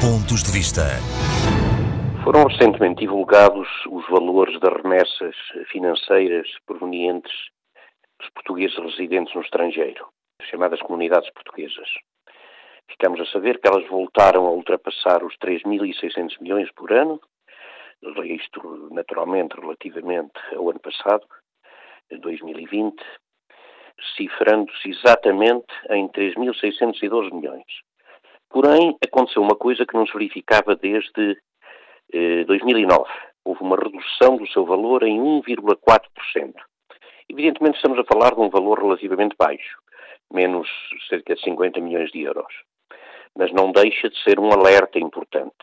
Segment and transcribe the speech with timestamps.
[0.00, 0.96] Pontos de Vista.
[2.24, 5.36] Foram recentemente divulgados os valores das remessas
[5.70, 7.30] financeiras provenientes
[8.18, 10.08] dos portugueses residentes no estrangeiro,
[10.50, 11.86] chamadas comunidades portuguesas.
[12.88, 17.20] Ficamos a saber que elas voltaram a ultrapassar os 3.600 milhões por ano,
[18.24, 21.26] isto naturalmente relativamente ao ano passado,
[22.10, 22.96] 2020,
[24.16, 27.89] cifrando-se exatamente em 3.612 milhões.
[28.50, 31.38] Porém, aconteceu uma coisa que não se verificava desde
[32.12, 33.08] eh, 2009.
[33.44, 36.52] Houve uma redução do seu valor em 1,4%.
[37.28, 39.78] Evidentemente, estamos a falar de um valor relativamente baixo,
[40.32, 40.68] menos
[41.08, 42.52] cerca de 50 milhões de euros.
[43.38, 45.54] Mas não deixa de ser um alerta importante.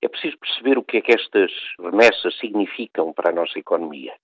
[0.00, 4.14] É preciso perceber o que é que estas remessas significam para a nossa economia.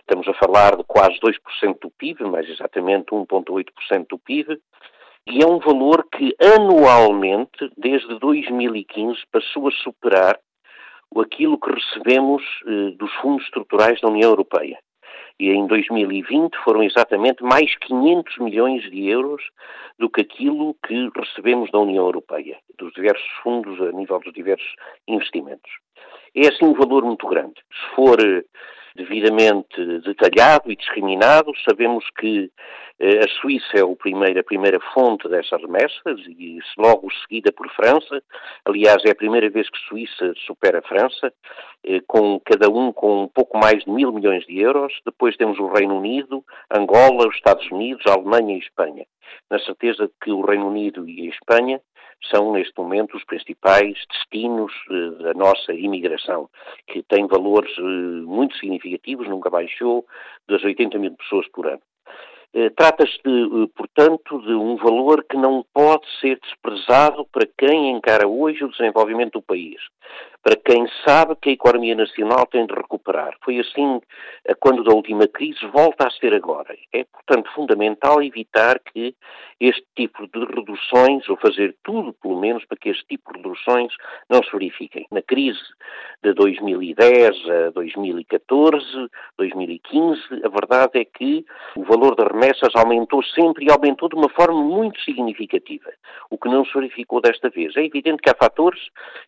[0.00, 4.58] Estamos a falar de quase 2% do PIB, mais exatamente 1,8% do PIB,
[5.26, 10.38] e é um valor que anualmente, desde 2015, passou a superar
[11.20, 14.78] aquilo que recebemos eh, dos fundos estruturais da União Europeia.
[15.38, 19.42] E em 2020 foram exatamente mais 500 milhões de euros
[19.98, 24.74] do que aquilo que recebemos da União Europeia, dos diversos fundos a nível dos diversos
[25.06, 25.70] investimentos.
[26.34, 27.54] É assim um valor muito grande.
[27.54, 28.42] Se for eh,
[28.96, 31.52] devidamente detalhado e discriminado.
[31.68, 32.50] Sabemos que
[32.98, 37.68] eh, a Suíça é o primeiro, a primeira fonte dessas remessas e logo seguida por
[37.70, 38.22] França.
[38.64, 41.32] Aliás, é a primeira vez que Suíça supera a França,
[41.84, 44.92] eh, com cada um com um pouco mais de mil milhões de euros.
[45.04, 49.06] Depois temos o Reino Unido, Angola, os Estados Unidos, a Alemanha e a Espanha.
[49.50, 51.80] Na certeza de que o Reino Unido e a Espanha
[52.30, 56.48] são, neste momento, os principais destinos uh, da nossa imigração,
[56.86, 60.06] que tem valores uh, muito significativos, nunca baixou,
[60.48, 61.82] das 80 mil pessoas por ano.
[62.54, 63.18] Uh, Trata-se,
[63.74, 69.34] portanto, de um valor que não pode ser desprezado para quem encara hoje o desenvolvimento
[69.34, 69.80] do país
[70.42, 73.36] para quem sabe que a economia nacional tem de recuperar.
[73.44, 74.00] Foi assim
[74.58, 76.76] quando da última crise, volta a ser agora.
[76.92, 79.14] É, portanto, fundamental evitar que
[79.60, 83.92] este tipo de reduções, ou fazer tudo, pelo menos, para que este tipo de reduções
[84.28, 85.06] não se verifiquem.
[85.12, 85.60] Na crise
[86.24, 88.84] de 2010 a 2014,
[89.38, 91.44] 2015, a verdade é que
[91.76, 95.90] o valor das remessas aumentou sempre e aumentou de uma forma muito significativa,
[96.28, 97.76] o que não se verificou desta vez.
[97.76, 98.80] É evidente que há fatores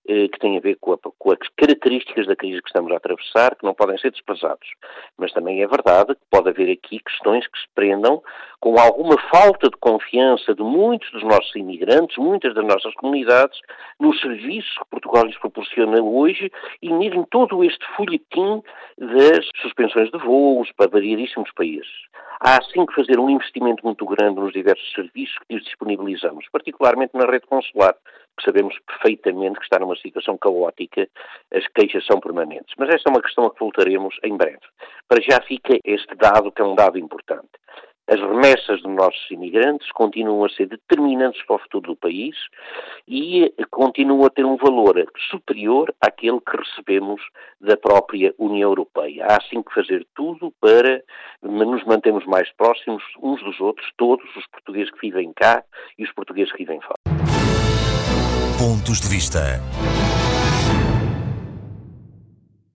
[0.09, 2.97] eh, que têm a ver com, a, com as características da crise que estamos a
[2.97, 4.69] atravessar, que não podem ser desprezados.
[5.17, 8.23] Mas também é verdade que pode haver aqui questões que se prendam
[8.65, 13.61] com alguma falta de confiança de muitos dos nossos imigrantes, muitas das nossas comunidades,
[14.01, 18.63] nos serviços que Portugal lhes proporciona hoje e mesmo todo este folhetim
[18.97, 21.93] das suspensões de voos para variedíssimos países.
[22.41, 27.27] Há sim que fazer um investimento muito grande nos diversos serviços que disponibilizamos, particularmente na
[27.27, 27.95] rede consular,
[28.39, 31.07] que sabemos perfeitamente que está numa situação caótica,
[31.53, 32.75] as queixas são permanentes.
[32.79, 34.65] Mas esta é uma questão a que voltaremos em breve.
[35.07, 37.51] Para já fica este dado, que é um dado importante.
[38.07, 42.37] As remessas dos nossos imigrantes continuam a ser determinantes para o futuro do país
[43.09, 47.23] e continuam a ter um valor superior àquele que recebemos
[47.59, 49.27] da própria União Europeia.
[49.27, 51.03] Há sim que fazer tudo para
[51.43, 55.65] nos mantermos mais próximos uns dos outros, todos os portugueses que vivem cá
[55.99, 56.99] e os portugueses que vivem fora.
[58.59, 59.61] Pontos de Vista.